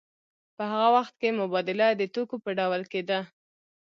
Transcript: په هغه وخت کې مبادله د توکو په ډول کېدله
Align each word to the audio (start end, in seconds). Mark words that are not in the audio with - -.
په 0.55 0.63
هغه 0.71 0.89
وخت 0.97 1.13
کې 1.21 1.37
مبادله 1.41 1.87
د 1.95 2.01
توکو 2.13 2.35
په 2.43 2.49
ډول 2.59 2.81
کېدله 2.91 3.21